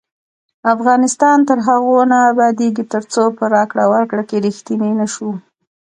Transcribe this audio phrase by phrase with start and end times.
[0.73, 5.31] افغانستان تر هغو نه ابادیږي، ترڅو په راکړه ورکړه کې ریښتیني نشو.